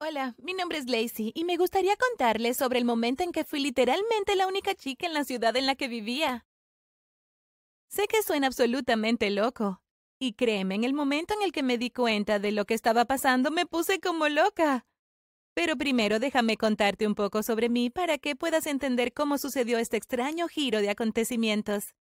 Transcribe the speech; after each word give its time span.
Hola, 0.00 0.36
mi 0.38 0.54
nombre 0.54 0.78
es 0.78 0.88
Lacey 0.88 1.32
y 1.34 1.42
me 1.42 1.56
gustaría 1.56 1.96
contarles 1.96 2.56
sobre 2.56 2.78
el 2.78 2.84
momento 2.84 3.24
en 3.24 3.32
que 3.32 3.42
fui 3.42 3.58
literalmente 3.58 4.36
la 4.36 4.46
única 4.46 4.72
chica 4.76 5.08
en 5.08 5.12
la 5.12 5.24
ciudad 5.24 5.56
en 5.56 5.66
la 5.66 5.74
que 5.74 5.88
vivía. 5.88 6.46
Sé 7.88 8.06
que 8.06 8.22
suena 8.22 8.46
absolutamente 8.46 9.28
loco. 9.30 9.82
Y 10.20 10.34
créeme, 10.34 10.76
en 10.76 10.84
el 10.84 10.94
momento 10.94 11.34
en 11.34 11.42
el 11.42 11.50
que 11.50 11.64
me 11.64 11.78
di 11.78 11.90
cuenta 11.90 12.38
de 12.38 12.52
lo 12.52 12.64
que 12.64 12.74
estaba 12.74 13.06
pasando, 13.06 13.50
me 13.50 13.66
puse 13.66 13.98
como 13.98 14.28
loca. 14.28 14.86
Pero 15.52 15.76
primero 15.76 16.20
déjame 16.20 16.56
contarte 16.56 17.04
un 17.04 17.16
poco 17.16 17.42
sobre 17.42 17.68
mí 17.68 17.90
para 17.90 18.18
que 18.18 18.36
puedas 18.36 18.68
entender 18.68 19.12
cómo 19.12 19.36
sucedió 19.36 19.78
este 19.78 19.96
extraño 19.96 20.46
giro 20.46 20.80
de 20.80 20.90
acontecimientos. 20.90 21.96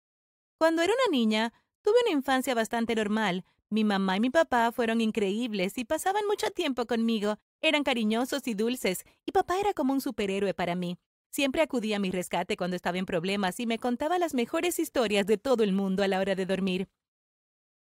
Cuando 0.59 0.83
era 0.83 0.93
una 0.93 1.17
niña, 1.17 1.55
tuve 1.81 1.97
una 2.05 2.13
infancia 2.13 2.55
bastante 2.55 2.95
normal. 2.95 3.47
Mi 3.71 3.85
mamá 3.85 4.19
y 4.19 4.21
mi 4.21 4.29
papá 4.29 4.71
fueron 4.71 5.01
increíbles 5.01 5.79
y 5.79 5.87
pasaban 5.87 6.27
mucho 6.27 6.51
tiempo 6.51 6.85
conmigo. 6.85 7.39
Eran 7.61 7.85
cariñosos 7.85 8.47
y 8.47 8.55
dulces, 8.55 9.05
y 9.25 9.33
papá 9.33 9.59
era 9.59 9.73
como 9.73 9.93
un 9.93 10.01
superhéroe 10.01 10.55
para 10.55 10.75
mí. 10.75 10.99
Siempre 11.31 11.63
acudía 11.63 11.97
a 11.97 12.01
mi 12.01 12.11
rescate 12.11 12.57
cuando 12.57 12.77
estaba 12.77 12.99
en 12.99 13.07
problemas 13.07 13.61
y 13.61 13.67
me 13.67 13.79
contaba 13.79 14.19
las 14.19 14.35
mejores 14.35 14.79
historias 14.79 15.27
de 15.27 15.39
todo 15.39 15.65
el 15.65 15.73
mundo 15.73 16.03
a 16.03 16.09
la 16.09 16.21
hora 16.21 16.35
de 16.35 16.47
dormir. 16.47 16.89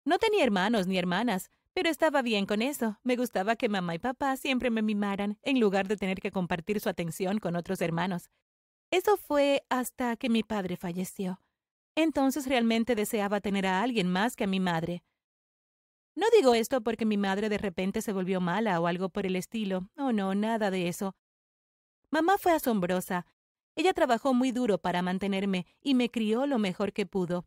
No 0.05 0.18
tenía 0.18 0.45
hermanos 0.45 0.87
ni 0.87 0.98
hermanas, 0.98 1.51
pero 1.73 1.88
estaba 1.88 2.23
bien 2.23 2.46
con 2.46 2.62
eso. 2.62 2.98
Me 3.02 3.16
gustaba 3.16 3.56
que 3.56 3.68
mamá 3.68 3.95
y 3.95 3.98
papá 3.98 4.37
siempre 4.37 4.70
me 4.70 4.82
mimaran, 4.82 5.38
en 5.42 5.60
lugar 5.60 5.88
de 5.88 5.96
tener 5.96 6.20
que 6.20 6.30
compartir 6.30 6.80
su 6.80 6.88
atención 6.88 7.38
con 7.38 7.56
otros 7.56 7.80
hermanos. 7.80 8.30
Eso 8.91 9.16
fue 9.16 9.65
hasta 9.70 10.16
que 10.16 10.29
mi 10.29 10.43
padre 10.43 10.77
falleció. 10.77 11.41
Entonces 11.96 12.46
realmente 12.46 12.95
deseaba 12.95 13.41
tener 13.41 13.66
a 13.66 13.82
alguien 13.82 14.10
más 14.10 14.37
que 14.37 14.45
a 14.45 14.48
mi 14.48 14.60
madre. 14.60 15.02
No 16.16 16.27
digo 16.36 16.54
esto 16.54 16.80
porque 16.80 17.04
mi 17.04 17.16
madre 17.16 17.48
de 17.48 17.59
repente 17.59 18.00
se 18.00 18.12
volvió 18.12 18.41
mala 18.41 18.80
o 18.80 18.86
algo 18.86 19.09
por 19.09 19.27
el 19.27 19.36
estilo. 19.36 19.88
Oh, 19.96 20.12
no, 20.12 20.34
nada 20.34 20.70
de 20.70 20.88
eso. 20.88 21.16
Mamá 22.10 22.38
fue 22.38 22.52
asombrosa. 22.52 23.27
Ella 23.74 23.93
trabajó 23.93 24.35
muy 24.35 24.52
duro 24.52 24.79
para 24.79 25.02
mantenerme 25.02 25.66
y 25.80 25.95
me 25.95 26.10
crió 26.10 26.46
lo 26.46 26.59
mejor 26.59 26.92
que 26.92 27.07
pudo. 27.07 27.46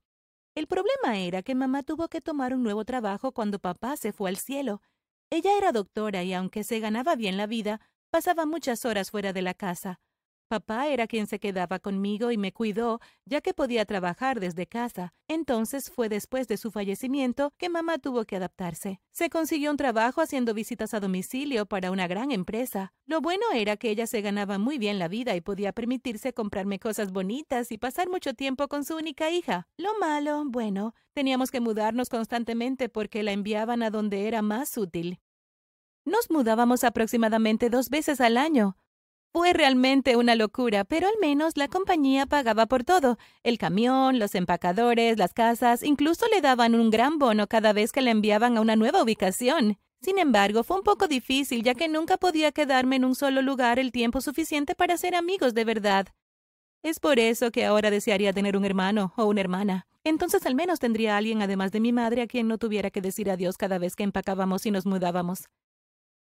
El 0.55 0.67
problema 0.67 1.19
era 1.19 1.43
que 1.43 1.55
mamá 1.55 1.83
tuvo 1.83 2.09
que 2.09 2.19
tomar 2.19 2.53
un 2.53 2.63
nuevo 2.63 2.83
trabajo 2.83 3.31
cuando 3.31 3.59
papá 3.59 3.95
se 3.95 4.11
fue 4.11 4.29
al 4.29 4.37
cielo. 4.37 4.81
Ella 5.29 5.57
era 5.57 5.71
doctora 5.71 6.23
y 6.23 6.33
aunque 6.33 6.63
se 6.63 6.79
ganaba 6.79 7.15
bien 7.15 7.37
la 7.37 7.47
vida, 7.47 7.79
pasaba 8.09 8.45
muchas 8.45 8.83
horas 8.83 9.11
fuera 9.11 9.31
de 9.31 9.41
la 9.41 9.53
casa. 9.53 10.01
Papá 10.47 10.87
era 10.87 11.07
quien 11.07 11.27
se 11.27 11.39
quedaba 11.39 11.79
conmigo 11.79 12.31
y 12.31 12.37
me 12.37 12.53
cuidó, 12.53 13.01
ya 13.25 13.41
que 13.41 13.53
podía 13.53 13.83
trabajar 13.83 14.39
desde 14.39 14.65
casa. 14.65 15.13
Entonces 15.27 15.91
fue 15.91 16.07
después 16.07 16.47
de 16.47 16.55
su 16.55 16.71
fallecimiento 16.71 17.51
que 17.57 17.67
mamá 17.67 17.97
tuvo 17.97 18.23
que 18.23 18.37
adaptarse. 18.37 19.01
Se 19.11 19.29
consiguió 19.29 19.71
un 19.71 19.75
trabajo 19.75 20.21
haciendo 20.21 20.53
visitas 20.53 20.93
a 20.93 21.01
domicilio 21.01 21.65
para 21.65 21.91
una 21.91 22.07
gran 22.07 22.31
empresa. 22.31 22.93
Lo 23.05 23.19
bueno 23.19 23.43
era 23.53 23.75
que 23.75 23.89
ella 23.89 24.07
se 24.07 24.21
ganaba 24.21 24.57
muy 24.57 24.77
bien 24.77 24.99
la 24.99 25.09
vida 25.09 25.35
y 25.35 25.41
podía 25.41 25.73
permitirse 25.73 26.31
comprarme 26.31 26.79
cosas 26.79 27.11
bonitas 27.11 27.73
y 27.73 27.77
pasar 27.77 28.07
mucho 28.07 28.33
tiempo 28.33 28.69
con 28.69 28.85
su 28.85 28.95
única 28.95 29.29
hija. 29.29 29.67
Lo 29.75 29.99
malo, 29.99 30.43
bueno, 30.45 30.93
teníamos 31.11 31.51
que 31.51 31.59
mudarnos 31.59 32.07
constantemente 32.07 32.87
porque 32.87 33.21
la 33.21 33.33
enviaban 33.33 33.83
a 33.83 33.89
donde 33.89 34.29
era 34.29 34.41
más 34.41 34.77
útil. 34.77 35.19
Nos 36.05 36.31
mudábamos 36.31 36.85
aproximadamente 36.85 37.69
dos 37.69 37.89
veces 37.89 38.21
al 38.21 38.37
año. 38.37 38.77
Fue 39.33 39.53
realmente 39.53 40.15
una 40.15 40.35
locura, 40.35 40.83
pero 40.83 41.07
al 41.07 41.13
menos 41.21 41.57
la 41.57 41.67
compañía 41.67 42.25
pagaba 42.25 42.65
por 42.65 42.83
todo. 42.83 43.17
El 43.43 43.57
camión, 43.57 44.19
los 44.19 44.33
empacadores, 44.35 45.17
las 45.17 45.33
casas, 45.33 45.83
incluso 45.83 46.25
le 46.33 46.41
daban 46.41 46.73
un 46.73 46.89
gran 46.89 47.19
bono 47.19 47.47
cada 47.47 47.73
vez 47.73 47.91
que 47.91 48.01
le 48.01 48.11
enviaban 48.11 48.57
a 48.57 48.61
una 48.61 48.75
nueva 48.75 49.03
ubicación. 49.03 49.77
Sin 50.01 50.19
embargo, 50.19 50.63
fue 50.63 50.77
un 50.77 50.83
poco 50.83 51.07
difícil 51.07 51.63
ya 51.63 51.75
que 51.75 51.87
nunca 51.87 52.17
podía 52.17 52.51
quedarme 52.51 52.95
en 52.95 53.05
un 53.05 53.15
solo 53.15 53.41
lugar 53.41 53.79
el 53.79 53.91
tiempo 53.91 54.21
suficiente 54.21 54.75
para 54.75 54.97
ser 54.97 55.15
amigos 55.15 55.53
de 55.53 55.65
verdad. 55.65 56.07
Es 56.83 56.99
por 56.99 57.19
eso 57.19 57.51
que 57.51 57.65
ahora 57.65 57.91
desearía 57.91 58.33
tener 58.33 58.55
un 58.55 58.65
hermano 58.65 59.13
o 59.17 59.25
una 59.25 59.41
hermana. 59.41 59.87
Entonces 60.03 60.45
al 60.45 60.55
menos 60.55 60.79
tendría 60.79 61.15
a 61.15 61.17
alguien 61.17 61.41
además 61.41 61.71
de 61.71 61.79
mi 61.79 61.91
madre 61.91 62.21
a 62.21 62.27
quien 62.27 62.47
no 62.47 62.57
tuviera 62.57 62.91
que 62.91 63.01
decir 63.01 63.29
adiós 63.29 63.57
cada 63.57 63.77
vez 63.77 63.95
que 63.95 64.03
empacábamos 64.03 64.65
y 64.65 64.71
nos 64.71 64.85
mudábamos. 64.85 65.49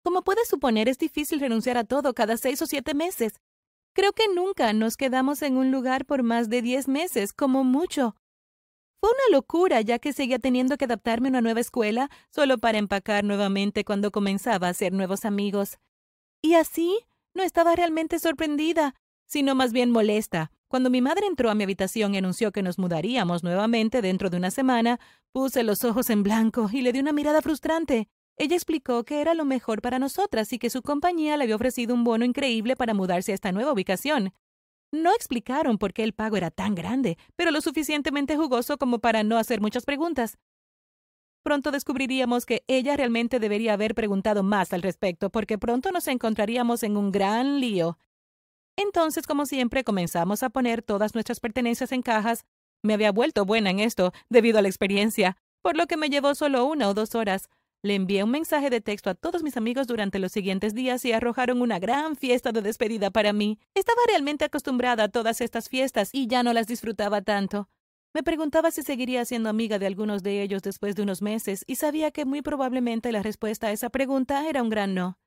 Como 0.02 0.22
puedes 0.22 0.48
suponer, 0.48 0.88
es 0.88 0.98
difícil 0.98 1.40
renunciar 1.40 1.76
a 1.78 1.84
todo 1.84 2.14
cada 2.14 2.36
seis 2.36 2.60
o 2.62 2.66
siete 2.66 2.94
meses. 2.94 3.34
Creo 3.94 4.12
que 4.12 4.28
nunca 4.34 4.72
nos 4.72 4.96
quedamos 4.96 5.42
en 5.42 5.56
un 5.56 5.70
lugar 5.70 6.06
por 6.06 6.22
más 6.22 6.48
de 6.48 6.62
diez 6.62 6.88
meses, 6.88 7.32
como 7.32 7.62
mucho. 7.62 8.16
Fue 9.00 9.10
una 9.10 9.36
locura, 9.36 9.80
ya 9.80 9.98
que 9.98 10.12
seguía 10.12 10.38
teniendo 10.38 10.76
que 10.76 10.84
adaptarme 10.84 11.28
a 11.28 11.30
una 11.30 11.40
nueva 11.40 11.60
escuela 11.60 12.08
solo 12.30 12.58
para 12.58 12.78
empacar 12.78 13.24
nuevamente 13.24 13.84
cuando 13.84 14.10
comenzaba 14.10 14.68
a 14.68 14.70
hacer 14.70 14.92
nuevos 14.92 15.24
amigos. 15.24 15.78
Y 16.40 16.54
así, 16.54 16.98
no 17.34 17.42
estaba 17.42 17.74
realmente 17.74 18.18
sorprendida, 18.18 18.94
sino 19.26 19.54
más 19.54 19.72
bien 19.72 19.90
molesta. 19.90 20.50
Cuando 20.68 20.88
mi 20.88 21.02
madre 21.02 21.26
entró 21.26 21.50
a 21.50 21.54
mi 21.54 21.64
habitación 21.64 22.14
y 22.14 22.18
anunció 22.18 22.50
que 22.50 22.62
nos 22.62 22.78
mudaríamos 22.78 23.42
nuevamente 23.42 24.02
dentro 24.02 24.30
de 24.30 24.38
una 24.38 24.50
semana, 24.50 25.00
puse 25.32 25.64
los 25.64 25.84
ojos 25.84 26.08
en 26.08 26.22
blanco 26.22 26.70
y 26.72 26.80
le 26.80 26.92
di 26.92 27.00
una 27.00 27.12
mirada 27.12 27.42
frustrante. 27.42 28.08
Ella 28.38 28.56
explicó 28.56 29.04
que 29.04 29.20
era 29.20 29.34
lo 29.34 29.44
mejor 29.44 29.82
para 29.82 29.98
nosotras 29.98 30.52
y 30.52 30.58
que 30.58 30.70
su 30.70 30.82
compañía 30.82 31.36
le 31.36 31.44
había 31.44 31.56
ofrecido 31.56 31.94
un 31.94 32.04
bono 32.04 32.24
increíble 32.24 32.76
para 32.76 32.94
mudarse 32.94 33.32
a 33.32 33.34
esta 33.34 33.52
nueva 33.52 33.72
ubicación. 33.72 34.32
No 34.92 35.14
explicaron 35.14 35.78
por 35.78 35.92
qué 35.92 36.02
el 36.02 36.12
pago 36.12 36.36
era 36.36 36.50
tan 36.50 36.74
grande, 36.74 37.16
pero 37.36 37.50
lo 37.50 37.60
suficientemente 37.60 38.36
jugoso 38.36 38.78
como 38.78 38.98
para 38.98 39.22
no 39.22 39.38
hacer 39.38 39.60
muchas 39.60 39.84
preguntas. 39.84 40.38
Pronto 41.42 41.70
descubriríamos 41.72 42.46
que 42.46 42.62
ella 42.68 42.96
realmente 42.96 43.40
debería 43.40 43.72
haber 43.72 43.94
preguntado 43.94 44.42
más 44.42 44.72
al 44.72 44.82
respecto, 44.82 45.30
porque 45.30 45.58
pronto 45.58 45.90
nos 45.90 46.06
encontraríamos 46.08 46.82
en 46.82 46.96
un 46.96 47.10
gran 47.10 47.58
lío. 47.58 47.98
Entonces, 48.76 49.26
como 49.26 49.44
siempre, 49.46 49.82
comenzamos 49.82 50.42
a 50.42 50.50
poner 50.50 50.82
todas 50.82 51.14
nuestras 51.14 51.40
pertenencias 51.40 51.90
en 51.92 52.02
cajas. 52.02 52.44
Me 52.82 52.94
había 52.94 53.12
vuelto 53.12 53.44
buena 53.44 53.70
en 53.70 53.80
esto, 53.80 54.12
debido 54.28 54.58
a 54.58 54.62
la 54.62 54.68
experiencia, 54.68 55.36
por 55.62 55.76
lo 55.76 55.86
que 55.86 55.96
me 55.96 56.10
llevó 56.10 56.34
solo 56.34 56.64
una 56.64 56.88
o 56.88 56.94
dos 56.94 57.14
horas. 57.14 57.48
Le 57.84 57.96
envié 57.96 58.22
un 58.22 58.30
mensaje 58.30 58.70
de 58.70 58.80
texto 58.80 59.10
a 59.10 59.14
todos 59.14 59.42
mis 59.42 59.56
amigos 59.56 59.88
durante 59.88 60.20
los 60.20 60.30
siguientes 60.30 60.72
días 60.72 61.04
y 61.04 61.10
arrojaron 61.12 61.60
una 61.60 61.80
gran 61.80 62.14
fiesta 62.14 62.52
de 62.52 62.62
despedida 62.62 63.10
para 63.10 63.32
mí. 63.32 63.58
Estaba 63.74 64.00
realmente 64.06 64.44
acostumbrada 64.44 65.02
a 65.04 65.08
todas 65.08 65.40
estas 65.40 65.68
fiestas 65.68 66.10
y 66.12 66.28
ya 66.28 66.44
no 66.44 66.52
las 66.52 66.68
disfrutaba 66.68 67.22
tanto. 67.22 67.68
Me 68.14 68.22
preguntaba 68.22 68.70
si 68.70 68.82
seguiría 68.82 69.24
siendo 69.24 69.48
amiga 69.48 69.80
de 69.80 69.86
algunos 69.86 70.22
de 70.22 70.42
ellos 70.42 70.62
después 70.62 70.94
de 70.94 71.02
unos 71.02 71.22
meses 71.22 71.64
y 71.66 71.74
sabía 71.74 72.12
que 72.12 72.24
muy 72.24 72.40
probablemente 72.40 73.10
la 73.10 73.20
respuesta 73.20 73.66
a 73.66 73.72
esa 73.72 73.90
pregunta 73.90 74.48
era 74.48 74.62
un 74.62 74.70
gran 74.70 74.94
no. 74.94 75.18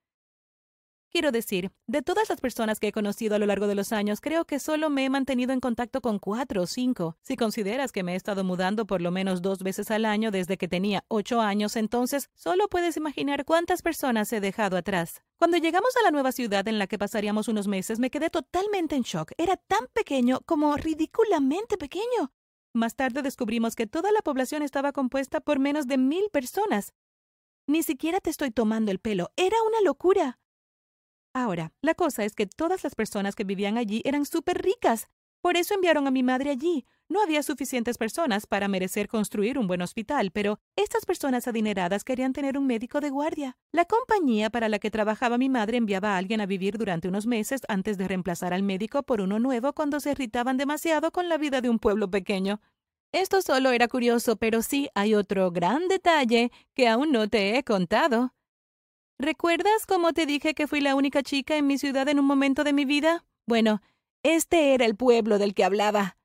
Quiero 1.15 1.31
decir, 1.31 1.71
de 1.87 2.01
todas 2.01 2.27
las 2.27 2.41
personas 2.41 2.81
que 2.81 2.89
he 2.89 2.91
conocido 2.91 3.35
a 3.35 3.39
lo 3.39 3.45
largo 3.45 3.67
de 3.67 3.75
los 3.75 3.93
años, 3.93 4.19
creo 4.19 4.43
que 4.43 4.59
solo 4.59 4.89
me 4.89 5.05
he 5.05 5.09
mantenido 5.09 5.53
en 5.53 5.61
contacto 5.61 6.01
con 6.01 6.19
cuatro 6.19 6.63
o 6.63 6.67
cinco. 6.67 7.15
Si 7.21 7.37
consideras 7.37 7.93
que 7.93 8.03
me 8.03 8.11
he 8.11 8.15
estado 8.17 8.43
mudando 8.43 8.85
por 8.85 9.01
lo 9.01 9.11
menos 9.11 9.41
dos 9.41 9.59
veces 9.59 9.91
al 9.91 10.03
año 10.03 10.29
desde 10.29 10.57
que 10.57 10.67
tenía 10.67 11.05
ocho 11.07 11.39
años, 11.39 11.77
entonces 11.77 12.29
solo 12.33 12.67
puedes 12.67 12.97
imaginar 12.97 13.45
cuántas 13.45 13.81
personas 13.81 14.33
he 14.33 14.41
dejado 14.41 14.75
atrás. 14.75 15.21
Cuando 15.37 15.55
llegamos 15.55 15.95
a 15.95 16.03
la 16.03 16.11
nueva 16.11 16.33
ciudad 16.33 16.67
en 16.67 16.79
la 16.79 16.87
que 16.87 16.97
pasaríamos 16.97 17.47
unos 17.47 17.69
meses, 17.69 17.97
me 17.97 18.09
quedé 18.09 18.29
totalmente 18.29 18.97
en 18.97 19.03
shock. 19.03 19.31
Era 19.37 19.55
tan 19.55 19.87
pequeño 19.93 20.41
como 20.45 20.75
ridículamente 20.75 21.77
pequeño. 21.77 22.33
Más 22.73 22.97
tarde 22.97 23.21
descubrimos 23.21 23.77
que 23.77 23.87
toda 23.87 24.11
la 24.11 24.19
población 24.19 24.63
estaba 24.63 24.91
compuesta 24.91 25.39
por 25.39 25.59
menos 25.59 25.87
de 25.87 25.97
mil 25.97 26.29
personas. 26.33 26.91
Ni 27.67 27.83
siquiera 27.83 28.19
te 28.19 28.31
estoy 28.31 28.51
tomando 28.51 28.91
el 28.91 28.99
pelo. 28.99 29.31
Era 29.37 29.55
una 29.65 29.79
locura. 29.79 30.39
Ahora, 31.35 31.73
la 31.81 31.95
cosa 31.95 32.23
es 32.23 32.33
que 32.33 32.47
todas 32.47 32.85
las 32.85 32.95
personas 32.95 33.35
que 33.35 33.43
vivían 33.43 33.77
allí 33.77 34.01
eran 34.05 34.25
súper 34.25 34.61
ricas. 34.61 35.09
Por 35.41 35.57
eso 35.57 35.73
enviaron 35.73 36.07
a 36.07 36.11
mi 36.11 36.23
madre 36.23 36.49
allí. 36.49 36.85
No 37.09 37.21
había 37.21 37.43
suficientes 37.43 37.97
personas 37.97 38.47
para 38.47 38.69
merecer 38.69 39.09
construir 39.09 39.59
un 39.59 39.67
buen 39.67 39.81
hospital, 39.81 40.31
pero 40.31 40.59
estas 40.77 41.05
personas 41.05 41.45
adineradas 41.49 42.05
querían 42.05 42.31
tener 42.31 42.57
un 42.57 42.65
médico 42.65 43.01
de 43.01 43.09
guardia. 43.09 43.57
La 43.73 43.83
compañía 43.83 44.49
para 44.49 44.69
la 44.69 44.79
que 44.79 44.89
trabajaba 44.89 45.37
mi 45.37 45.49
madre 45.49 45.75
enviaba 45.75 46.15
a 46.15 46.17
alguien 46.17 46.39
a 46.39 46.45
vivir 46.45 46.77
durante 46.77 47.09
unos 47.09 47.27
meses 47.27 47.63
antes 47.67 47.97
de 47.97 48.07
reemplazar 48.07 48.53
al 48.53 48.63
médico 48.63 49.03
por 49.03 49.19
uno 49.19 49.37
nuevo 49.37 49.73
cuando 49.73 49.99
se 49.99 50.11
irritaban 50.11 50.55
demasiado 50.55 51.11
con 51.11 51.27
la 51.27 51.37
vida 51.37 51.59
de 51.59 51.69
un 51.69 51.79
pueblo 51.79 52.09
pequeño. 52.09 52.61
Esto 53.11 53.41
solo 53.41 53.71
era 53.71 53.89
curioso, 53.89 54.37
pero 54.37 54.61
sí 54.61 54.87
hay 54.95 55.15
otro 55.15 55.51
gran 55.51 55.89
detalle 55.89 56.53
que 56.73 56.87
aún 56.87 57.11
no 57.11 57.27
te 57.27 57.57
he 57.57 57.63
contado. 57.65 58.34
¿Recuerdas 59.17 59.85
cómo 59.87 60.11
te 60.11 60.25
dije 60.25 60.53
que 60.53 60.67
fui 60.67 60.81
la 60.81 60.93
única 60.93 61.23
chica 61.23 61.55
en 61.55 61.67
mi 61.67 61.77
ciudad 61.77 62.09
en 62.09 62.19
un 62.19 62.25
momento 62.25 62.65
de 62.65 62.73
mi 62.73 62.83
vida? 62.83 63.23
Bueno, 63.47 63.81
este 64.23 64.73
era 64.73 64.85
el 64.85 64.97
pueblo 64.97 65.37
del 65.37 65.53
que 65.53 65.63
hablaba. 65.63 66.17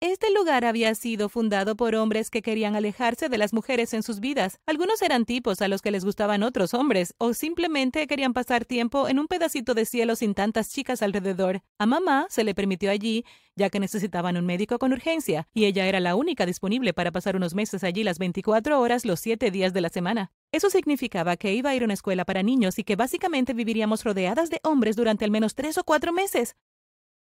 Este 0.00 0.30
lugar 0.30 0.66
había 0.66 0.94
sido 0.94 1.30
fundado 1.30 1.74
por 1.76 1.94
hombres 1.94 2.28
que 2.28 2.42
querían 2.42 2.76
alejarse 2.76 3.30
de 3.30 3.38
las 3.38 3.54
mujeres 3.54 3.94
en 3.94 4.02
sus 4.02 4.20
vidas. 4.20 4.60
Algunos 4.66 5.00
eran 5.00 5.24
tipos 5.24 5.62
a 5.62 5.68
los 5.68 5.80
que 5.80 5.90
les 5.90 6.04
gustaban 6.04 6.42
otros 6.42 6.74
hombres, 6.74 7.14
o 7.16 7.32
simplemente 7.32 8.06
querían 8.06 8.34
pasar 8.34 8.66
tiempo 8.66 9.08
en 9.08 9.18
un 9.18 9.26
pedacito 9.26 9.72
de 9.72 9.86
cielo 9.86 10.14
sin 10.14 10.34
tantas 10.34 10.68
chicas 10.68 11.00
alrededor. 11.00 11.62
A 11.78 11.86
mamá 11.86 12.26
se 12.28 12.44
le 12.44 12.54
permitió 12.54 12.90
allí, 12.90 13.24
ya 13.56 13.70
que 13.70 13.80
necesitaban 13.80 14.36
un 14.36 14.44
médico 14.44 14.78
con 14.78 14.92
urgencia, 14.92 15.48
y 15.54 15.64
ella 15.64 15.86
era 15.86 16.00
la 16.00 16.16
única 16.16 16.44
disponible 16.44 16.92
para 16.92 17.10
pasar 17.10 17.36
unos 17.36 17.54
meses 17.54 17.82
allí 17.82 18.04
las 18.04 18.18
24 18.18 18.78
horas 18.78 19.06
los 19.06 19.20
siete 19.20 19.50
días 19.50 19.72
de 19.72 19.80
la 19.80 19.88
semana. 19.88 20.32
Eso 20.54 20.70
significaba 20.70 21.36
que 21.36 21.52
iba 21.52 21.70
a 21.70 21.74
ir 21.74 21.82
a 21.82 21.84
una 21.84 21.94
escuela 21.94 22.24
para 22.24 22.44
niños 22.44 22.78
y 22.78 22.84
que 22.84 22.94
básicamente 22.94 23.54
viviríamos 23.54 24.04
rodeadas 24.04 24.50
de 24.50 24.60
hombres 24.62 24.94
durante 24.94 25.24
al 25.24 25.32
menos 25.32 25.56
tres 25.56 25.78
o 25.78 25.82
cuatro 25.82 26.12
meses. 26.12 26.54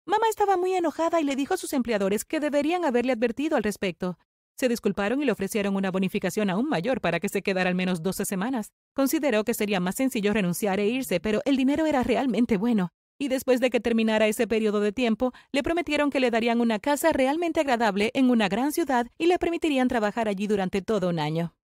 Mamá 0.04 0.26
estaba 0.28 0.58
muy 0.58 0.74
enojada 0.74 1.22
y 1.22 1.24
le 1.24 1.34
dijo 1.34 1.54
a 1.54 1.56
sus 1.56 1.72
empleadores 1.72 2.26
que 2.26 2.38
deberían 2.38 2.84
haberle 2.84 3.14
advertido 3.14 3.56
al 3.56 3.62
respecto. 3.62 4.18
Se 4.58 4.68
disculparon 4.68 5.22
y 5.22 5.24
le 5.24 5.32
ofrecieron 5.32 5.74
una 5.74 5.90
bonificación 5.90 6.50
aún 6.50 6.68
mayor 6.68 7.00
para 7.00 7.18
que 7.18 7.30
se 7.30 7.40
quedara 7.40 7.70
al 7.70 7.74
menos 7.74 8.02
doce 8.02 8.26
semanas. 8.26 8.72
Consideró 8.92 9.42
que 9.44 9.54
sería 9.54 9.80
más 9.80 9.94
sencillo 9.94 10.34
renunciar 10.34 10.78
e 10.78 10.88
irse, 10.88 11.18
pero 11.18 11.40
el 11.46 11.56
dinero 11.56 11.86
era 11.86 12.02
realmente 12.02 12.58
bueno. 12.58 12.90
Y 13.18 13.28
después 13.28 13.58
de 13.58 13.70
que 13.70 13.80
terminara 13.80 14.26
ese 14.26 14.46
periodo 14.46 14.80
de 14.80 14.92
tiempo, 14.92 15.32
le 15.50 15.62
prometieron 15.62 16.10
que 16.10 16.20
le 16.20 16.30
darían 16.30 16.60
una 16.60 16.78
casa 16.78 17.10
realmente 17.10 17.60
agradable 17.60 18.10
en 18.12 18.28
una 18.28 18.50
gran 18.50 18.72
ciudad 18.72 19.06
y 19.16 19.28
le 19.28 19.38
permitirían 19.38 19.88
trabajar 19.88 20.28
allí 20.28 20.46
durante 20.46 20.82
todo 20.82 21.08
un 21.08 21.18
año. 21.18 21.54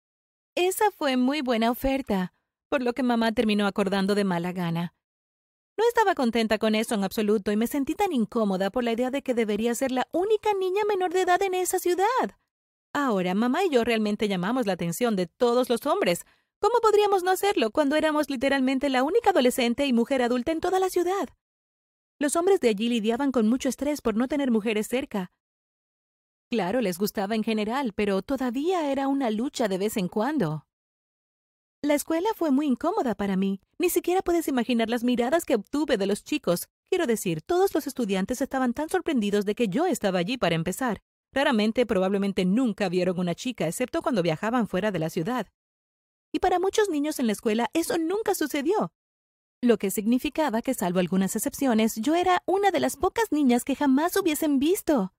Esa 0.54 0.90
fue 0.90 1.16
muy 1.16 1.42
buena 1.42 1.70
oferta, 1.70 2.32
por 2.68 2.82
lo 2.82 2.92
que 2.92 3.02
mamá 3.02 3.32
terminó 3.32 3.66
acordando 3.66 4.14
de 4.14 4.24
mala 4.24 4.52
gana. 4.52 4.94
No 5.76 5.84
estaba 5.88 6.14
contenta 6.14 6.58
con 6.58 6.74
eso 6.74 6.94
en 6.94 7.04
absoluto 7.04 7.52
y 7.52 7.56
me 7.56 7.66
sentí 7.66 7.94
tan 7.94 8.12
incómoda 8.12 8.70
por 8.70 8.84
la 8.84 8.92
idea 8.92 9.10
de 9.10 9.22
que 9.22 9.32
debería 9.32 9.74
ser 9.74 9.92
la 9.92 10.08
única 10.12 10.52
niña 10.52 10.82
menor 10.86 11.12
de 11.12 11.22
edad 11.22 11.40
en 11.42 11.54
esa 11.54 11.78
ciudad. 11.78 12.06
Ahora, 12.92 13.34
mamá 13.34 13.64
y 13.64 13.70
yo 13.70 13.84
realmente 13.84 14.28
llamamos 14.28 14.66
la 14.66 14.72
atención 14.72 15.16
de 15.16 15.26
todos 15.26 15.70
los 15.70 15.86
hombres. 15.86 16.24
¿Cómo 16.58 16.74
podríamos 16.82 17.22
no 17.22 17.30
hacerlo 17.30 17.70
cuando 17.70 17.96
éramos 17.96 18.28
literalmente 18.28 18.90
la 18.90 19.04
única 19.04 19.30
adolescente 19.30 19.86
y 19.86 19.92
mujer 19.92 20.20
adulta 20.20 20.52
en 20.52 20.60
toda 20.60 20.80
la 20.80 20.90
ciudad? 20.90 21.28
Los 22.18 22.36
hombres 22.36 22.60
de 22.60 22.68
allí 22.68 22.88
lidiaban 22.88 23.32
con 23.32 23.48
mucho 23.48 23.68
estrés 23.68 24.02
por 24.02 24.16
no 24.16 24.28
tener 24.28 24.50
mujeres 24.50 24.88
cerca. 24.88 25.32
Claro, 26.50 26.80
les 26.80 26.98
gustaba 26.98 27.36
en 27.36 27.44
general, 27.44 27.92
pero 27.94 28.22
todavía 28.22 28.90
era 28.90 29.06
una 29.06 29.30
lucha 29.30 29.68
de 29.68 29.78
vez 29.78 29.96
en 29.96 30.08
cuando. 30.08 30.66
La 31.80 31.94
escuela 31.94 32.28
fue 32.34 32.50
muy 32.50 32.66
incómoda 32.66 33.14
para 33.14 33.36
mí. 33.36 33.60
Ni 33.78 33.88
siquiera 33.88 34.20
puedes 34.20 34.48
imaginar 34.48 34.90
las 34.90 35.04
miradas 35.04 35.44
que 35.44 35.54
obtuve 35.54 35.96
de 35.96 36.06
los 36.06 36.24
chicos. 36.24 36.66
Quiero 36.90 37.06
decir, 37.06 37.40
todos 37.40 37.72
los 37.72 37.86
estudiantes 37.86 38.40
estaban 38.40 38.74
tan 38.74 38.88
sorprendidos 38.88 39.44
de 39.44 39.54
que 39.54 39.68
yo 39.68 39.86
estaba 39.86 40.18
allí 40.18 40.38
para 40.38 40.56
empezar. 40.56 41.00
Raramente, 41.32 41.86
probablemente 41.86 42.44
nunca 42.44 42.88
vieron 42.88 43.20
una 43.20 43.36
chica, 43.36 43.68
excepto 43.68 44.02
cuando 44.02 44.20
viajaban 44.20 44.66
fuera 44.66 44.90
de 44.90 44.98
la 44.98 45.08
ciudad. 45.08 45.46
Y 46.32 46.40
para 46.40 46.58
muchos 46.58 46.88
niños 46.88 47.20
en 47.20 47.28
la 47.28 47.32
escuela 47.32 47.70
eso 47.74 47.96
nunca 47.96 48.34
sucedió. 48.34 48.92
Lo 49.62 49.78
que 49.78 49.92
significaba 49.92 50.62
que, 50.62 50.74
salvo 50.74 50.98
algunas 50.98 51.36
excepciones, 51.36 51.94
yo 51.94 52.16
era 52.16 52.42
una 52.44 52.72
de 52.72 52.80
las 52.80 52.96
pocas 52.96 53.30
niñas 53.30 53.62
que 53.62 53.76
jamás 53.76 54.16
hubiesen 54.16 54.58
visto. 54.58 55.12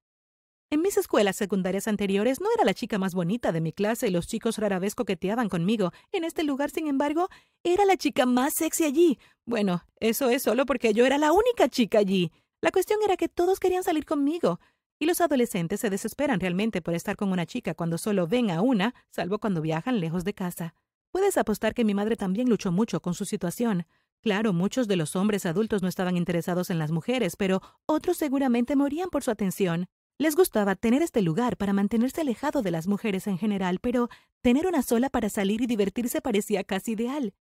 En 0.74 0.82
mis 0.82 0.96
escuelas 0.96 1.36
secundarias 1.36 1.90
anteriores 1.90 2.40
no 2.40 2.48
era 2.56 2.64
la 2.64 2.74
chica 2.74 2.98
más 2.98 3.14
bonita 3.14 3.52
de 3.52 3.60
mi 3.60 3.74
clase 3.74 4.08
y 4.08 4.10
los 4.10 4.26
chicos 4.26 4.58
rara 4.58 4.80
vez 4.80 4.96
coqueteaban 4.96 5.50
conmigo. 5.50 5.92
En 6.14 6.24
este 6.24 6.44
lugar, 6.44 6.70
sin 6.70 6.88
embargo, 6.88 7.28
era 7.62 7.84
la 7.84 7.98
chica 7.98 8.26
más 8.26 8.54
sexy 8.54 8.86
allí. 8.86 9.20
Bueno, 9.46 9.84
eso 10.00 10.30
es 10.30 10.44
solo 10.44 10.66
porque 10.66 10.94
yo 10.94 11.06
era 11.06 11.18
la 11.18 11.34
única 11.34 11.68
chica 11.68 12.00
allí. 12.00 12.32
La 12.62 12.72
cuestión 12.72 13.00
era 13.04 13.18
que 13.18 13.28
todos 13.28 13.60
querían 13.60 13.84
salir 13.84 14.06
conmigo. 14.06 14.62
Y 14.98 15.08
los 15.08 15.20
adolescentes 15.20 15.82
se 15.82 15.90
desesperan 15.90 16.40
realmente 16.40 16.82
por 16.82 16.94
estar 16.94 17.18
con 17.18 17.34
una 17.34 17.46
chica 17.46 17.74
cuando 17.74 17.98
solo 17.98 18.26
ven 18.26 18.50
a 18.50 18.62
una, 18.62 18.96
salvo 19.10 19.40
cuando 19.40 19.60
viajan 19.60 20.00
lejos 20.00 20.24
de 20.24 20.34
casa. 20.34 20.74
Puedes 21.12 21.38
apostar 21.38 21.74
que 21.74 21.84
mi 21.84 21.94
madre 21.94 22.16
también 22.16 22.48
luchó 22.48 22.72
mucho 22.72 23.02
con 23.02 23.14
su 23.14 23.26
situación. 23.26 23.88
Claro, 24.22 24.54
muchos 24.54 24.88
de 24.88 24.96
los 24.96 25.18
hombres 25.18 25.46
adultos 25.46 25.82
no 25.82 25.90
estaban 25.90 26.16
interesados 26.16 26.70
en 26.70 26.80
las 26.80 26.92
mujeres, 26.92 27.36
pero 27.36 27.62
otros 27.88 28.16
seguramente 28.16 28.78
morían 28.78 29.10
por 29.10 29.22
su 29.22 29.32
atención. 29.32 29.90
Les 30.22 30.36
gustaba 30.36 30.76
tener 30.76 31.02
este 31.02 31.24
lugar 31.24 31.58
para 31.58 31.74
mantenerse 31.74 32.22
alejado 32.22 32.62
de 32.62 32.70
las 32.70 32.86
mujeres 32.86 33.26
en 33.26 33.40
general, 33.40 33.80
pero 33.82 34.08
tener 34.44 34.68
una 34.68 34.84
sola 34.84 35.10
para 35.10 35.30
salir 35.30 35.64
y 35.64 35.66
divertirse 35.66 36.22
parecía 36.22 36.64
casi 36.64 36.92
ideal. 36.92 37.34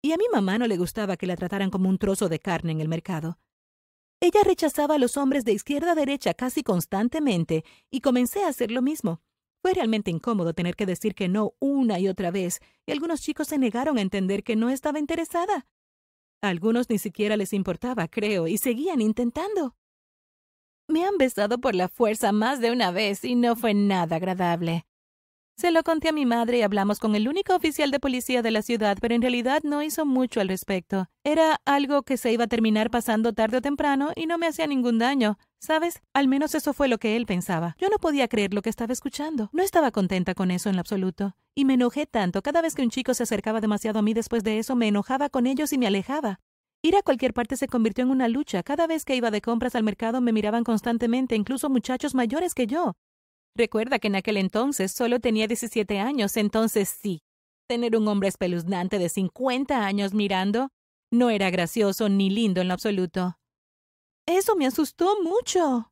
Y 0.00 0.12
a 0.12 0.16
mi 0.16 0.26
mamá 0.32 0.56
no 0.56 0.68
le 0.68 0.76
gustaba 0.76 1.16
que 1.16 1.26
la 1.26 1.34
trataran 1.34 1.70
como 1.70 1.88
un 1.88 1.98
trozo 1.98 2.28
de 2.28 2.38
carne 2.38 2.70
en 2.70 2.80
el 2.80 2.86
mercado. 2.86 3.40
Ella 4.20 4.44
rechazaba 4.44 4.94
a 4.94 4.98
los 4.98 5.16
hombres 5.16 5.44
de 5.44 5.54
izquierda 5.54 5.90
a 5.90 5.94
derecha 5.96 6.34
casi 6.34 6.62
constantemente 6.62 7.64
y 7.90 8.00
comencé 8.00 8.44
a 8.44 8.48
hacer 8.48 8.70
lo 8.70 8.80
mismo. 8.80 9.20
Fue 9.60 9.74
realmente 9.74 10.12
incómodo 10.12 10.54
tener 10.54 10.76
que 10.76 10.86
decir 10.86 11.16
que 11.16 11.26
no 11.26 11.54
una 11.58 11.98
y 11.98 12.06
otra 12.06 12.30
vez, 12.30 12.60
y 12.86 12.92
algunos 12.92 13.22
chicos 13.22 13.48
se 13.48 13.58
negaron 13.58 13.98
a 13.98 14.02
entender 14.02 14.44
que 14.44 14.54
no 14.54 14.70
estaba 14.70 15.00
interesada. 15.00 15.66
A 16.42 16.48
algunos 16.48 16.88
ni 16.90 16.98
siquiera 16.98 17.36
les 17.36 17.52
importaba, 17.52 18.06
creo, 18.06 18.46
y 18.46 18.58
seguían 18.58 19.00
intentando. 19.00 19.74
Me 20.86 21.04
han 21.04 21.16
besado 21.16 21.58
por 21.58 21.74
la 21.74 21.88
fuerza 21.88 22.30
más 22.32 22.60
de 22.60 22.70
una 22.70 22.90
vez 22.90 23.24
y 23.24 23.36
no 23.36 23.56
fue 23.56 23.72
nada 23.72 24.16
agradable. 24.16 24.84
Se 25.56 25.70
lo 25.70 25.82
conté 25.84 26.08
a 26.08 26.12
mi 26.12 26.26
madre 26.26 26.58
y 26.58 26.62
hablamos 26.62 26.98
con 26.98 27.14
el 27.14 27.28
único 27.28 27.54
oficial 27.54 27.92
de 27.92 28.00
policía 28.00 28.42
de 28.42 28.50
la 28.50 28.60
ciudad, 28.60 28.98
pero 29.00 29.14
en 29.14 29.22
realidad 29.22 29.62
no 29.62 29.82
hizo 29.82 30.04
mucho 30.04 30.40
al 30.40 30.48
respecto. 30.48 31.06
Era 31.22 31.60
algo 31.64 32.02
que 32.02 32.16
se 32.16 32.32
iba 32.32 32.44
a 32.44 32.48
terminar 32.48 32.90
pasando 32.90 33.32
tarde 33.32 33.58
o 33.58 33.60
temprano 33.62 34.10
y 34.16 34.26
no 34.26 34.36
me 34.36 34.48
hacía 34.48 34.66
ningún 34.66 34.98
daño. 34.98 35.38
¿Sabes? 35.60 36.02
Al 36.12 36.28
menos 36.28 36.54
eso 36.54 36.74
fue 36.74 36.88
lo 36.88 36.98
que 36.98 37.16
él 37.16 37.24
pensaba. 37.24 37.76
Yo 37.78 37.88
no 37.88 37.98
podía 37.98 38.28
creer 38.28 38.52
lo 38.52 38.60
que 38.60 38.68
estaba 38.68 38.92
escuchando. 38.92 39.48
No 39.52 39.62
estaba 39.62 39.92
contenta 39.92 40.34
con 40.34 40.50
eso 40.50 40.68
en 40.68 40.78
absoluto. 40.78 41.36
Y 41.54 41.64
me 41.64 41.74
enojé 41.74 42.06
tanto. 42.06 42.42
Cada 42.42 42.60
vez 42.60 42.74
que 42.74 42.82
un 42.82 42.90
chico 42.90 43.14
se 43.14 43.22
acercaba 43.22 43.60
demasiado 43.60 44.00
a 44.00 44.02
mí 44.02 44.12
después 44.12 44.42
de 44.42 44.58
eso, 44.58 44.74
me 44.74 44.88
enojaba 44.88 45.30
con 45.30 45.46
ellos 45.46 45.72
y 45.72 45.78
me 45.78 45.86
alejaba. 45.86 46.40
Ir 46.84 46.96
a 46.96 47.02
cualquier 47.02 47.32
parte 47.32 47.56
se 47.56 47.66
convirtió 47.66 48.04
en 48.04 48.10
una 48.10 48.28
lucha. 48.28 48.62
Cada 48.62 48.86
vez 48.86 49.06
que 49.06 49.16
iba 49.16 49.30
de 49.30 49.40
compras 49.40 49.74
al 49.74 49.84
mercado 49.84 50.20
me 50.20 50.34
miraban 50.34 50.64
constantemente, 50.64 51.34
incluso 51.34 51.70
muchachos 51.70 52.14
mayores 52.14 52.52
que 52.52 52.66
yo. 52.66 52.92
Recuerda 53.56 53.98
que 53.98 54.08
en 54.08 54.16
aquel 54.16 54.36
entonces 54.36 54.92
solo 54.92 55.18
tenía 55.18 55.46
17 55.46 55.98
años, 55.98 56.36
entonces 56.36 56.90
sí. 56.90 57.22
Tener 57.66 57.96
un 57.96 58.06
hombre 58.06 58.28
espeluznante 58.28 58.98
de 58.98 59.08
50 59.08 59.86
años 59.86 60.12
mirando 60.12 60.68
no 61.10 61.30
era 61.30 61.48
gracioso 61.48 62.10
ni 62.10 62.28
lindo 62.28 62.60
en 62.60 62.68
lo 62.68 62.74
absoluto. 62.74 63.38
Eso 64.26 64.54
me 64.54 64.66
asustó 64.66 65.22
mucho. 65.22 65.90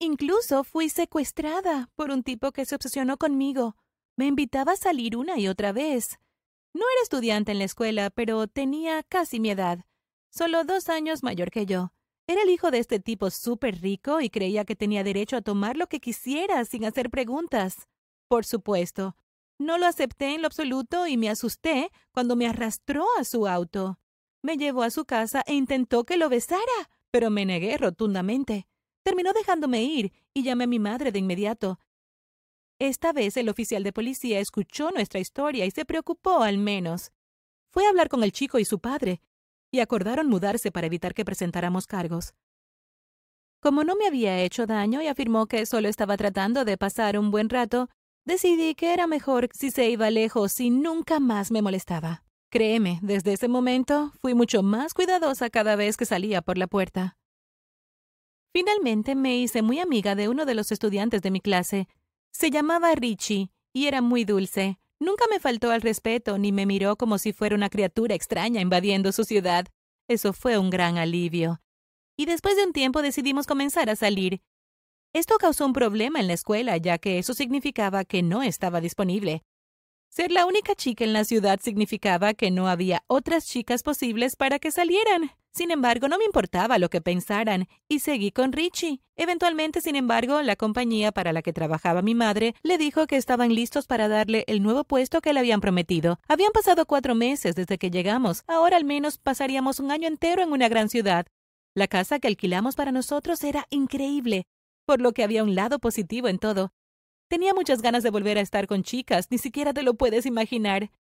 Incluso 0.00 0.64
fui 0.64 0.88
secuestrada 0.88 1.90
por 1.96 2.10
un 2.10 2.22
tipo 2.22 2.52
que 2.52 2.64
se 2.64 2.76
obsesionó 2.76 3.18
conmigo. 3.18 3.76
Me 4.16 4.24
invitaba 4.24 4.72
a 4.72 4.76
salir 4.76 5.18
una 5.18 5.38
y 5.38 5.48
otra 5.48 5.72
vez. 5.72 6.18
No 6.72 6.86
era 6.94 7.02
estudiante 7.02 7.52
en 7.52 7.58
la 7.58 7.64
escuela, 7.64 8.08
pero 8.08 8.46
tenía 8.46 9.02
casi 9.02 9.38
mi 9.40 9.50
edad, 9.50 9.84
solo 10.30 10.64
dos 10.64 10.88
años 10.88 11.22
mayor 11.22 11.50
que 11.50 11.66
yo. 11.66 11.92
Era 12.26 12.42
el 12.42 12.50
hijo 12.50 12.70
de 12.70 12.78
este 12.78 13.00
tipo 13.00 13.30
súper 13.30 13.80
rico 13.80 14.20
y 14.20 14.28
creía 14.28 14.64
que 14.64 14.76
tenía 14.76 15.02
derecho 15.02 15.36
a 15.36 15.42
tomar 15.42 15.76
lo 15.76 15.86
que 15.86 16.00
quisiera 16.00 16.64
sin 16.64 16.84
hacer 16.84 17.08
preguntas. 17.08 17.88
Por 18.28 18.44
supuesto, 18.44 19.16
no 19.58 19.78
lo 19.78 19.86
acepté 19.86 20.34
en 20.34 20.42
lo 20.42 20.46
absoluto 20.46 21.06
y 21.06 21.16
me 21.16 21.30
asusté 21.30 21.90
cuando 22.12 22.36
me 22.36 22.46
arrastró 22.46 23.06
a 23.18 23.24
su 23.24 23.48
auto. 23.48 23.98
Me 24.42 24.56
llevó 24.56 24.82
a 24.82 24.90
su 24.90 25.04
casa 25.04 25.42
e 25.46 25.54
intentó 25.54 26.04
que 26.04 26.16
lo 26.16 26.28
besara, 26.28 26.90
pero 27.10 27.30
me 27.30 27.44
negué 27.44 27.76
rotundamente. 27.76 28.68
Terminó 29.02 29.32
dejándome 29.32 29.82
ir 29.82 30.12
y 30.34 30.42
llamé 30.42 30.64
a 30.64 30.68
mi 30.68 30.78
madre 30.78 31.10
de 31.10 31.18
inmediato. 31.18 31.80
Esta 32.78 33.12
vez 33.12 33.36
el 33.36 33.48
oficial 33.48 33.82
de 33.82 33.92
policía 33.92 34.38
escuchó 34.38 34.90
nuestra 34.90 35.18
historia 35.18 35.64
y 35.64 35.70
se 35.70 35.84
preocupó 35.84 36.42
al 36.42 36.58
menos. 36.58 37.10
Fue 37.70 37.86
a 37.86 37.88
hablar 37.88 38.08
con 38.08 38.22
el 38.22 38.32
chico 38.32 38.58
y 38.58 38.64
su 38.64 38.78
padre, 38.78 39.20
y 39.70 39.80
acordaron 39.80 40.28
mudarse 40.28 40.70
para 40.70 40.86
evitar 40.86 41.14
que 41.14 41.24
presentáramos 41.24 41.86
cargos. 41.86 42.34
Como 43.60 43.82
no 43.84 43.96
me 43.96 44.06
había 44.06 44.40
hecho 44.40 44.66
daño 44.66 45.02
y 45.02 45.08
afirmó 45.08 45.46
que 45.46 45.66
solo 45.66 45.88
estaba 45.88 46.16
tratando 46.16 46.64
de 46.64 46.76
pasar 46.76 47.18
un 47.18 47.30
buen 47.30 47.48
rato, 47.48 47.88
decidí 48.24 48.74
que 48.74 48.92
era 48.92 49.06
mejor 49.06 49.48
si 49.52 49.70
se 49.70 49.90
iba 49.90 50.10
lejos 50.10 50.60
y 50.60 50.70
nunca 50.70 51.18
más 51.18 51.50
me 51.50 51.62
molestaba. 51.62 52.22
Créeme, 52.50 52.98
desde 53.02 53.34
ese 53.34 53.48
momento 53.48 54.12
fui 54.22 54.34
mucho 54.34 54.62
más 54.62 54.94
cuidadosa 54.94 55.50
cada 55.50 55.76
vez 55.76 55.96
que 55.96 56.06
salía 56.06 56.40
por 56.40 56.56
la 56.56 56.66
puerta. 56.66 57.16
Finalmente 58.52 59.14
me 59.14 59.36
hice 59.36 59.60
muy 59.60 59.80
amiga 59.80 60.14
de 60.14 60.28
uno 60.28 60.46
de 60.46 60.54
los 60.54 60.72
estudiantes 60.72 61.20
de 61.20 61.30
mi 61.30 61.40
clase. 61.40 61.88
Se 62.32 62.50
llamaba 62.50 62.94
Richie 62.94 63.50
y 63.72 63.86
era 63.86 64.00
muy 64.00 64.24
dulce. 64.24 64.78
Nunca 65.00 65.24
me 65.30 65.38
faltó 65.38 65.70
al 65.70 65.82
respeto 65.82 66.38
ni 66.38 66.50
me 66.50 66.66
miró 66.66 66.96
como 66.96 67.18
si 67.18 67.32
fuera 67.32 67.54
una 67.54 67.70
criatura 67.70 68.14
extraña 68.14 68.60
invadiendo 68.60 69.12
su 69.12 69.24
ciudad. 69.24 69.66
Eso 70.08 70.32
fue 70.32 70.58
un 70.58 70.70
gran 70.70 70.98
alivio. 70.98 71.60
Y 72.16 72.26
después 72.26 72.56
de 72.56 72.64
un 72.64 72.72
tiempo 72.72 73.00
decidimos 73.02 73.46
comenzar 73.46 73.90
a 73.90 73.96
salir. 73.96 74.40
Esto 75.12 75.36
causó 75.38 75.66
un 75.66 75.72
problema 75.72 76.20
en 76.20 76.26
la 76.26 76.34
escuela, 76.34 76.76
ya 76.76 76.98
que 76.98 77.18
eso 77.18 77.32
significaba 77.32 78.04
que 78.04 78.22
no 78.22 78.42
estaba 78.42 78.80
disponible. 78.80 79.44
Ser 80.10 80.32
la 80.32 80.46
única 80.46 80.74
chica 80.74 81.04
en 81.04 81.12
la 81.12 81.24
ciudad 81.24 81.60
significaba 81.62 82.34
que 82.34 82.50
no 82.50 82.68
había 82.68 83.04
otras 83.06 83.46
chicas 83.46 83.82
posibles 83.82 84.36
para 84.36 84.58
que 84.58 84.70
salieran. 84.70 85.30
Sin 85.58 85.72
embargo, 85.72 86.06
no 86.06 86.18
me 86.18 86.24
importaba 86.24 86.78
lo 86.78 86.88
que 86.88 87.00
pensaran, 87.00 87.66
y 87.88 87.98
seguí 87.98 88.30
con 88.30 88.52
Richie. 88.52 89.00
Eventualmente, 89.16 89.80
sin 89.80 89.96
embargo, 89.96 90.40
la 90.40 90.54
compañía 90.54 91.10
para 91.10 91.32
la 91.32 91.42
que 91.42 91.52
trabajaba 91.52 92.00
mi 92.00 92.14
madre 92.14 92.54
le 92.62 92.78
dijo 92.78 93.08
que 93.08 93.16
estaban 93.16 93.52
listos 93.52 93.88
para 93.88 94.06
darle 94.06 94.44
el 94.46 94.62
nuevo 94.62 94.84
puesto 94.84 95.20
que 95.20 95.32
le 95.32 95.40
habían 95.40 95.60
prometido. 95.60 96.20
Habían 96.28 96.52
pasado 96.52 96.86
cuatro 96.86 97.16
meses 97.16 97.56
desde 97.56 97.76
que 97.76 97.90
llegamos. 97.90 98.44
Ahora 98.46 98.76
al 98.76 98.84
menos 98.84 99.18
pasaríamos 99.18 99.80
un 99.80 99.90
año 99.90 100.06
entero 100.06 100.44
en 100.44 100.52
una 100.52 100.68
gran 100.68 100.88
ciudad. 100.88 101.26
La 101.74 101.88
casa 101.88 102.20
que 102.20 102.28
alquilamos 102.28 102.76
para 102.76 102.92
nosotros 102.92 103.42
era 103.42 103.66
increíble, 103.70 104.46
por 104.86 105.00
lo 105.00 105.10
que 105.10 105.24
había 105.24 105.42
un 105.42 105.56
lado 105.56 105.80
positivo 105.80 106.28
en 106.28 106.38
todo. 106.38 106.70
Tenía 107.26 107.52
muchas 107.52 107.82
ganas 107.82 108.04
de 108.04 108.10
volver 108.10 108.38
a 108.38 108.42
estar 108.42 108.68
con 108.68 108.84
chicas, 108.84 109.26
ni 109.32 109.38
siquiera 109.38 109.74
te 109.74 109.82
lo 109.82 109.94
puedes 109.94 110.24
imaginar. 110.24 110.92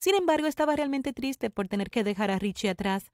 Sin 0.00 0.16
embargo, 0.16 0.48
estaba 0.48 0.74
realmente 0.74 1.12
triste 1.12 1.50
por 1.50 1.68
tener 1.68 1.88
que 1.88 2.02
dejar 2.02 2.32
a 2.32 2.40
Richie 2.40 2.70
atrás. 2.70 3.12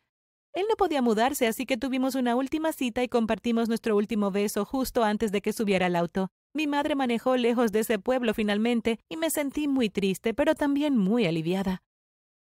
Él 0.57 0.65
no 0.71 0.77
podía 0.77 1.03
mudarse, 1.03 1.47
así 1.47 1.67
que 1.67 1.77
tuvimos 1.77 2.15
una 2.15 2.35
última 2.35 2.73
cita 2.73 3.03
y 3.03 3.09
compartimos 3.09 3.69
nuestro 3.69 3.95
último 3.95 4.31
beso 4.31 4.65
justo 4.65 5.05
antes 5.05 5.31
de 5.31 5.43
que 5.43 5.53
subiera 5.53 5.85
al 5.85 5.97
auto. 5.97 6.31
Mi 6.55 6.67
madre 6.67 6.95
manejó 6.95 7.37
lejos 7.37 7.73
de 7.73 7.81
ese 7.81 7.99
pueblo 7.99 8.33
finalmente 8.33 8.99
y 9.11 9.19
me 9.19 9.29
sentí 9.29 9.69
muy 9.69 9.91
triste, 9.91 10.33
pero 10.33 10.55
también 10.55 10.97
muy 10.97 11.27
aliviada. 11.27 11.83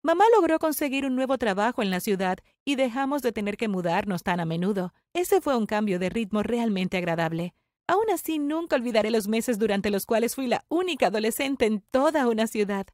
Mamá 0.04 0.24
logró 0.34 0.58
conseguir 0.58 1.06
un 1.06 1.18
nuevo 1.18 1.38
trabajo 1.38 1.82
en 1.82 1.92
la 1.92 2.00
ciudad 2.00 2.38
y 2.64 2.78
dejamos 2.78 3.24
de 3.24 3.34
tener 3.34 3.58
que 3.58 3.68
mudarnos 3.68 4.24
tan 4.24 4.40
a 4.40 4.46
menudo. 4.46 4.94
Ese 5.12 5.42
fue 5.42 5.58
un 5.58 5.66
cambio 5.66 6.00
de 6.00 6.10
ritmo 6.10 6.44
realmente 6.44 6.96
agradable. 6.96 7.56
Aún 7.88 8.10
así, 8.14 8.40
nunca 8.40 8.78
olvidaré 8.78 9.12
los 9.12 9.28
meses 9.28 9.60
durante 9.60 9.90
los 9.90 10.06
cuales 10.06 10.34
fui 10.34 10.48
la 10.48 10.64
única 10.70 11.08
adolescente 11.08 11.66
en 11.66 11.82
toda 11.92 12.30
una 12.30 12.48
ciudad. 12.48 12.88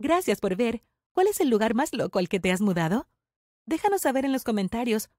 Gracias 0.00 0.40
por 0.40 0.56
ver. 0.56 0.82
¿Cuál 1.12 1.28
es 1.28 1.38
el 1.38 1.48
lugar 1.48 1.74
más 1.74 1.94
loco 1.94 2.18
al 2.18 2.28
que 2.28 2.40
te 2.40 2.50
has 2.50 2.60
mudado? 2.60 3.06
Déjanos 3.68 4.00
saber 4.00 4.24
en 4.24 4.32
los 4.32 4.44
comentarios. 4.44 5.10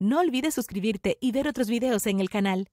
No 0.00 0.20
olvides 0.20 0.54
suscribirte 0.54 1.18
y 1.20 1.32
ver 1.32 1.46
otros 1.46 1.68
videos 1.68 2.06
en 2.06 2.18
el 2.18 2.30
canal. 2.30 2.68